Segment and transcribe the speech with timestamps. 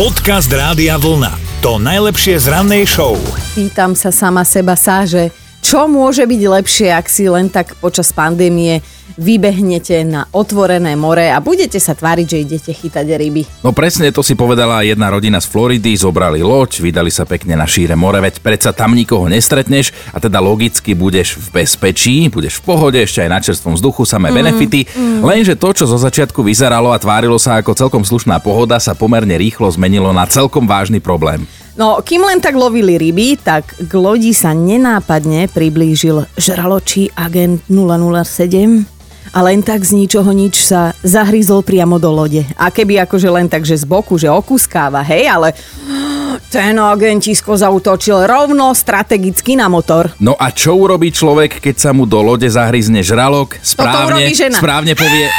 [0.00, 1.60] Podcast Rádia Vlna.
[1.60, 3.20] To najlepšie z rannej show.
[3.52, 5.28] Pýtam sa sama seba sáže,
[5.60, 8.80] čo môže byť lepšie, ak si len tak počas pandémie
[9.18, 13.42] vybehnete na otvorené more a budete sa tváriť, že idete chytať ryby.
[13.64, 17.66] No presne to si povedala jedna rodina z Floridy, zobrali loď, vydali sa pekne na
[17.66, 22.62] šíre more, veď predsa tam nikoho nestretneš a teda logicky budeš v bezpečí, budeš v
[22.66, 25.20] pohode, ešte aj na čerstvom vzduchu, samé mm, benefity, mm.
[25.24, 29.34] lenže to, čo zo začiatku vyzeralo a tvárilo sa ako celkom slušná pohoda, sa pomerne
[29.40, 31.48] rýchlo zmenilo na celkom vážny problém.
[31.80, 38.99] No, kým len tak lovili ryby, tak k lodi sa nenápadne priblížil žraločí agent 007
[39.30, 42.42] a len tak z ničoho nič sa zahryzol priamo do lode.
[42.58, 45.54] A keby akože len tak, že z boku, že okuskáva, hej, ale
[46.54, 50.10] ten agentisko zautočil rovno strategicky na motor.
[50.18, 53.58] No a čo urobí človek, keď sa mu do lode zahryzne žralok?
[53.62, 55.30] Správne, správne povie...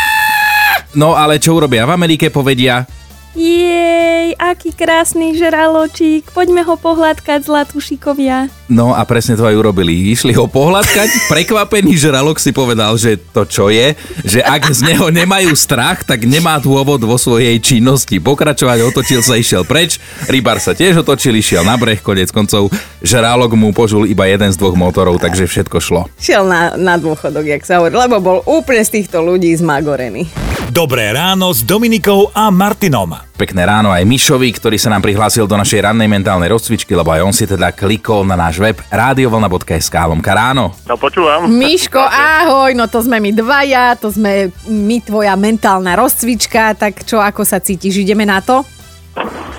[0.91, 2.83] No ale čo urobia v Amerike, povedia
[3.31, 8.51] jej, aký krásny žraločík, poďme ho pohľadkať, zlatúšikovia.
[8.71, 10.15] No a presne to aj urobili.
[10.15, 15.11] Išli ho pohľadkať, prekvapený žralok si povedal, že to čo je, že ak z neho
[15.11, 19.99] nemajú strach, tak nemá dôvod vo svojej činnosti pokračovať, otočil sa, išiel preč,
[20.31, 22.71] rybár sa tiež otočil, išiel na breh, konec koncov
[23.03, 26.07] žralok mu požul iba jeden z dvoch motorov, takže všetko šlo.
[26.15, 30.31] Šiel na, na dôchodok, jak sa hovorí, lebo bol úplne z týchto ľudí zmagorený.
[30.71, 33.30] Dobré ráno s Dominikou a Martinom.
[33.41, 37.25] Pekné ráno aj Mišovi, ktorý sa nám prihlásil do našej rannej mentálnej rozcvičky, lebo aj
[37.25, 39.97] on si teda klikol na náš web radiovolna.sk.
[39.97, 40.77] Lomka ráno.
[40.85, 41.49] No počúvam.
[41.49, 47.17] Miško, ahoj, no to sme my dvaja, to sme my tvoja mentálna rozcvička, tak čo,
[47.17, 48.61] ako sa cítiš, ideme na to?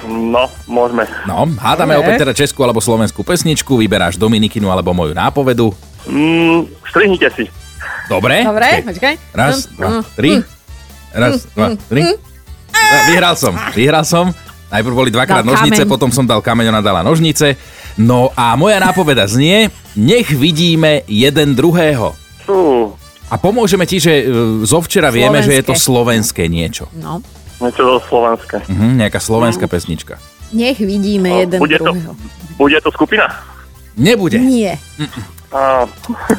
[0.07, 1.03] No, môžeme.
[1.27, 2.07] No, hádame Je.
[2.07, 5.75] opäť teda českú alebo slovenskú pesničku, vyberáš Dominikinu alebo moju nápovedu.
[6.07, 7.51] Mm, strihnite si.
[8.07, 8.47] Dobre.
[8.47, 9.35] Dobre, počkaj.
[9.35, 10.39] Raz, dva, tri.
[11.11, 12.31] Raz, dva, tri.
[13.09, 14.31] Vyhral som, vyhral som.
[14.73, 15.93] Najprv boli dvakrát dal nožnice, kameň.
[15.93, 17.61] potom som dal kameň, ona dala nožnice.
[18.01, 22.17] No a moja nápoveda znie, nech vidíme jeden druhého.
[22.49, 22.89] Uh.
[23.33, 24.25] A pomôžeme ti, že e,
[24.69, 25.17] zo včera slovenské.
[25.17, 26.85] vieme, že je to slovenské niečo.
[27.01, 27.25] No.
[27.65, 28.61] Niečo to slovenské.
[28.69, 29.77] Uh-huh, nejaká slovenská uh-huh.
[29.77, 30.15] pesnička.
[30.53, 32.13] Nech vidíme no, jeden bude druhého.
[32.13, 32.25] To,
[32.61, 33.33] bude to skupina?
[33.97, 34.37] Nebude.
[34.37, 34.77] Nie.
[35.01, 35.42] Mm-mm.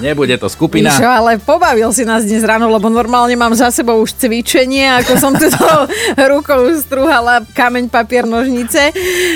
[0.02, 0.90] Nebude to skupina.
[0.90, 5.14] Víš, ale pobavil si nás dnes ráno, lebo normálne mám za sebou už cvičenie, ako
[5.22, 5.46] som tu
[6.34, 8.90] rukou strúhala kameň, papier, nožnice.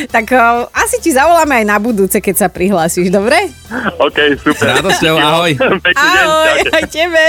[0.09, 3.53] Tak uh, asi ti zavoláme aj na budúce, keď sa prihlásiš, dobre?
[4.01, 4.81] OK, super.
[4.81, 5.51] Radosťou, ahoj.
[5.93, 7.23] ahoj, aj tebe.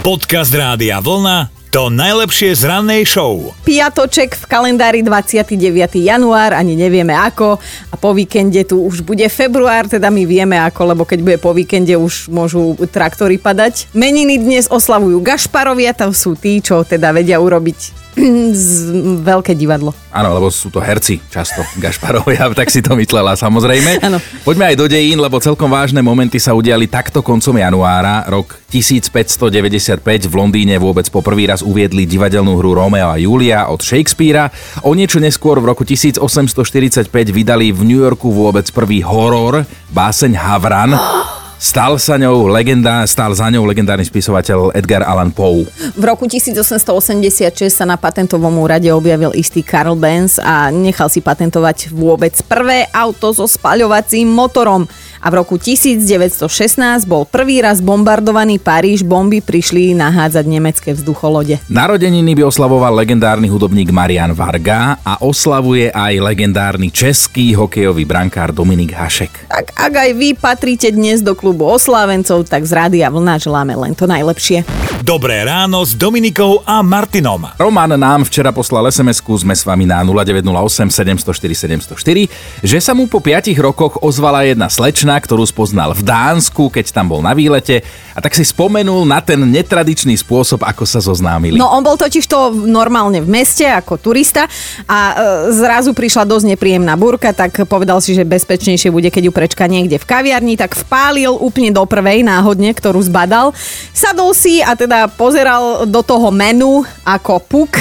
[0.00, 3.50] Podcast Rádia Vlna to najlepšie z rannej show.
[3.66, 5.58] Piatoček v kalendári 29.
[6.06, 7.58] január, ani nevieme ako.
[7.90, 11.50] A po víkende tu už bude február, teda my vieme ako, lebo keď bude po
[11.50, 13.90] víkende už môžu traktory padať.
[13.90, 18.03] Meniny dnes oslavujú Gašparovia, tam sú tí, čo teda vedia urobiť
[19.28, 19.90] veľké divadlo.
[20.14, 23.98] Áno, lebo sú to herci často, Gašparovia, tak si to myslela samozrejme.
[23.98, 24.22] Áno.
[24.46, 28.22] Poďme aj do dejín, lebo celkom vážne momenty sa udiali takto koncom januára.
[28.30, 29.98] Rok 1595
[30.30, 34.50] v Londýne vôbec po prvý raz uviedli divadelnú hru Romeo a Julia od Shakespearea.
[34.86, 40.92] O niečo neskôr v roku 1845 vydali v New Yorku vôbec prvý horor, báseň Havran.
[41.64, 45.64] Stal sa ňou legenda, stal za ňou legendárny spisovateľ Edgar Allan Poe.
[45.96, 51.88] V roku 1886 sa na patentovom úrade objavil istý Karl Benz a nechal si patentovať
[51.88, 54.84] vôbec prvé auto so spaľovacím motorom
[55.24, 56.44] a v roku 1916
[57.08, 61.64] bol prvý raz bombardovaný Paríž, bomby prišli nahádzať nemecké vzducholode.
[61.72, 68.92] Narodeniny by oslavoval legendárny hudobník Marian Varga a oslavuje aj legendárny český hokejový brankár Dominik
[68.92, 69.48] Hašek.
[69.48, 73.96] Tak ak aj vy patríte dnes do klubu oslávencov, tak z Rádia Vlna želáme len
[73.96, 74.68] to najlepšie.
[75.04, 77.48] Dobré ráno s Dominikou a Martinom.
[77.60, 83.04] Roman nám včera poslal sms sme s vami na 0908 704 704, že sa mu
[83.04, 87.82] po 5 rokoch ozvala jedna slečna, ktorú spoznal v Dánsku, keď tam bol na výlete
[88.14, 91.58] a tak si spomenul na ten netradičný spôsob, ako sa zoznámili.
[91.58, 94.46] No on bol totiž to normálne v meste ako turista
[94.86, 95.14] a e,
[95.50, 99.98] zrazu prišla dosť nepríjemná burka, tak povedal si, že bezpečnejšie bude, keď ju prečka niekde
[99.98, 103.50] v kaviarni, tak vpálil úplne do prvej náhodne, ktorú zbadal.
[103.90, 107.74] Sadol si a teda pozeral do toho menu ako puk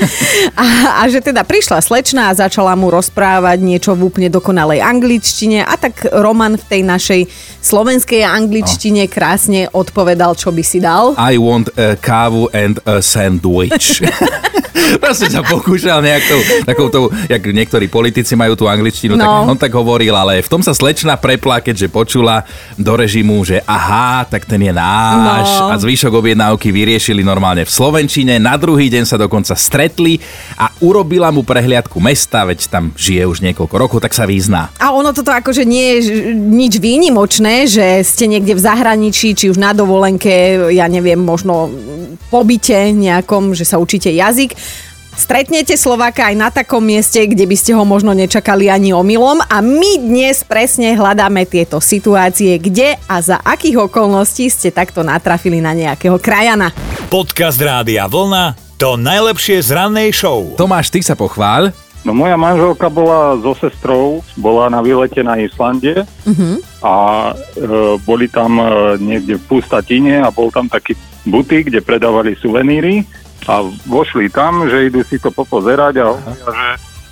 [0.60, 5.64] a, a že teda prišla slečna a začala mu rozprávať niečo v úplne dokonalej angličtine
[5.64, 7.20] a tak Roman v tej našej
[7.60, 11.18] slovenskej angličtine krásne odpovedal, čo by si dal.
[11.18, 13.98] I want a kávu and a sandwich.
[14.92, 19.20] Proste sa pokúšal nejakou, takouto, jak niektorí politici majú tú angličtinu, no.
[19.20, 19.46] tak No.
[19.46, 22.42] on tak hovoril, ale v tom sa slečna prepla, keďže počula
[22.74, 25.70] do režimu, že aha, tak ten je náš No.
[25.70, 28.38] a zvyšok objednávky vyriešili normálne v Slovenčine.
[28.38, 30.18] Na druhý deň sa dokonca stretli
[30.54, 34.74] a urobila mu prehliadku mesta, veď tam žije už niekoľko rokov, tak sa vyzná.
[34.76, 39.56] A ono toto akože nie ž- nič výnimočné, že ste niekde v zahraničí, či už
[39.56, 41.72] na dovolenke, ja neviem, možno
[42.28, 44.52] po byte nejakom, že sa učíte jazyk.
[45.16, 49.60] Stretnete Slováka aj na takom mieste, kde by ste ho možno nečakali ani omylom a
[49.60, 55.76] my dnes presne hľadáme tieto situácie, kde a za akých okolností ste takto natrafili na
[55.76, 56.72] nejakého krajana.
[57.12, 60.56] Podcast Rádia Vlna to najlepšie z rannej show.
[60.56, 61.89] Tomáš, ty sa pochváľ.
[62.00, 66.08] No moja manželka bola so sestrou, bola na výlete na Islande
[66.80, 66.94] a
[67.28, 67.32] e,
[68.00, 70.96] boli tam e, niekde v pustatine a bol tam taký
[71.28, 73.04] butik, kde predávali suveníry
[73.44, 76.68] a vošli tam, že idú si to popozerať a hovoria, že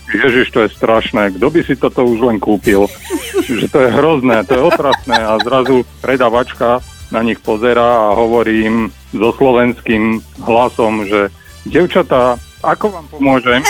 [0.08, 2.88] Ježiš, to je strašné, kto by si toto už len kúpil?
[3.44, 6.80] že to je hrozné, to je otrasné a zrazu predavačka
[7.12, 8.76] na nich pozera a hovorí im
[9.12, 11.28] so slovenským hlasom, že
[11.68, 13.62] devčatá, ako vám pomôžem?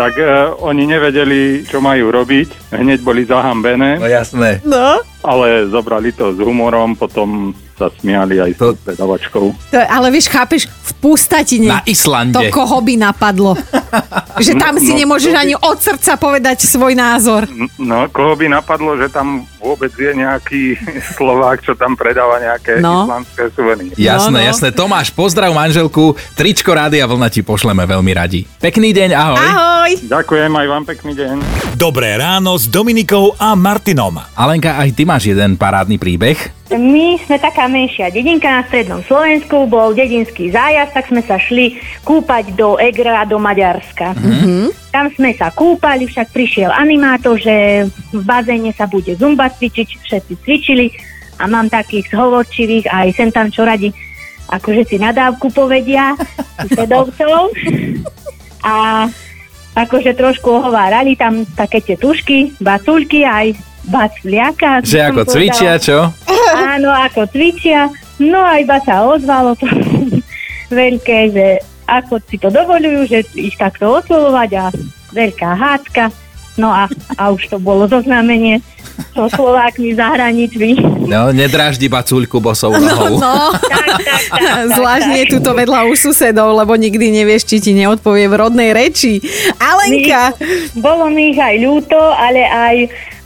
[0.00, 0.26] Tak e,
[0.58, 4.58] oni nevedeli, čo majú robiť, hneď boli zahambené, jasné.
[4.66, 4.98] No.
[5.22, 9.44] ale zobrali to s humorom, potom sa smiali aj s To- tou predavačkou.
[9.70, 11.70] To, ale vieš, chápeš, v pustatine.
[11.70, 12.36] Na Islande.
[12.36, 13.56] To koho by napadlo?
[14.44, 17.48] že tam si No, nemôžeš by- ani od srdca povedať svoj názor.
[17.76, 20.76] No, koho by napadlo, že tam vôbec je nejaký
[21.16, 23.06] Slovák, čo tam predáva nejaké No.
[23.06, 23.96] islandské suveníry.
[23.96, 24.44] Jasné, No, no.
[24.44, 24.68] jasné.
[24.70, 26.12] Tomáš, pozdrav manželku.
[26.34, 28.44] Tričko Rádia Vlna ti pošleme veľmi radi.
[28.58, 29.40] Pekný deň, ahoj.
[29.40, 29.90] Ahoj!
[30.04, 31.34] Ďakujem, aj vám pekný deň.
[31.74, 34.20] Dobré ráno s Dominikou a Martinom.
[34.34, 36.59] Alenka, aj ty máš jeden parádny príbeh.
[36.70, 41.82] My sme taká menšia dedinka na strednom Slovensku, bol dedinský zájazd, tak sme sa šli
[42.06, 44.14] kúpať do Egra, do Maďarska.
[44.14, 44.94] Mm-hmm.
[44.94, 50.34] Tam sme sa kúpali, však prišiel animátor, že v bazéne sa bude zumba cvičiť, všetci
[50.46, 50.86] cvičili
[51.40, 53.88] a mám takých zhovorčivých aj sem tam čo radi
[54.50, 56.12] akože si nadávku povedia
[56.66, 57.54] susedovcov
[58.66, 59.06] a
[59.78, 63.54] akože trošku ohovárali tam také tie tušky, baculky aj
[63.88, 64.84] bac vliaka.
[64.84, 65.32] Že ako povedala.
[65.32, 65.98] cvičia, čo?
[66.74, 67.88] Áno, ako cvičia.
[68.20, 69.64] No a iba sa ozvalo to
[70.82, 71.46] veľké, že
[71.88, 74.64] ako si to dovolujú, že ich takto oslovovať a
[75.10, 76.12] veľká hádka.
[76.54, 76.86] No a,
[77.16, 78.60] a už to bolo zoznámenie
[79.16, 80.70] so Slovákmi v zahraničí.
[81.08, 83.16] No, nedráždi bacuľku bosou nohou.
[83.16, 85.30] No, Tak, tak, tak, tak, zvlášť nie tak.
[85.34, 89.18] tuto vedľa u susedov, lebo nikdy nevieš, či ti neodpovie v rodnej reči.
[89.56, 90.36] Alenka,
[90.78, 92.76] Bolo mi ich aj ľúto, ale aj,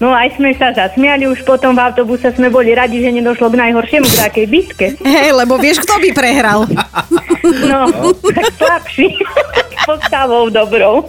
[0.04, 3.56] no aj sme sa zasmiali, už potom v autobuse sme boli radi, že nedošlo k
[3.56, 4.86] najhoršiemu, k takej bitke.
[5.00, 6.60] hej, lebo vieš, kto by prehral.
[7.44, 7.84] No,
[8.24, 9.20] tak slabší,
[9.88, 11.04] postavou dobrou.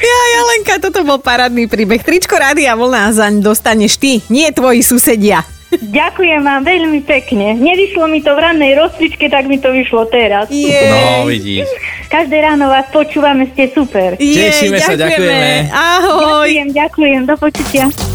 [0.00, 2.00] Jaj, Alenka, toto bol parádny príbeh.
[2.00, 5.44] Tričko Rádia Vlna zaň dostaneš ty, nie tvoji susedia.
[5.70, 7.54] Ďakujem vám veľmi pekne.
[7.54, 10.50] Nevyšlo mi to v rannej rozcvičke, tak mi to vyšlo teraz.
[10.50, 10.90] Jej.
[10.90, 11.68] No, vidíš.
[12.10, 14.18] Každé ráno vás počúvame, ste super.
[14.18, 15.70] Jej, Tešíme sa, ďakujeme.
[15.70, 16.48] Ahoj.
[16.50, 17.84] Ďakujem, ďakujem, do počutia.